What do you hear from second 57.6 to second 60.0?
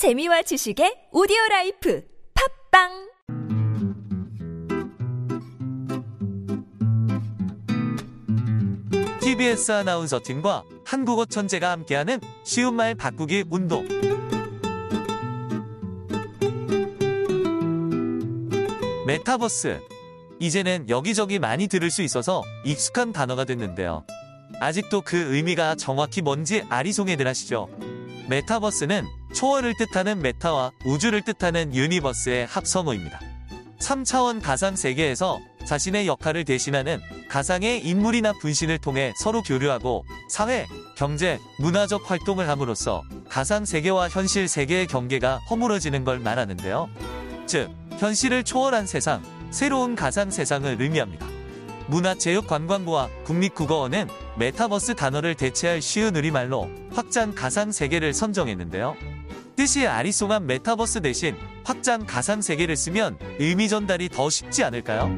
세계를 선정했는데요. 뜻이